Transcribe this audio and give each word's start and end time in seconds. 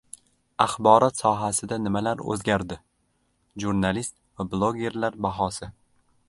Axborot 0.63 1.19
sohasida 1.23 1.77
nimalar 1.87 2.23
o‘zgardi? 2.35 2.79
Jurnalist 3.65 4.19
va 4.41 4.49
blogerlar 4.55 5.21
bahosi 5.29 5.71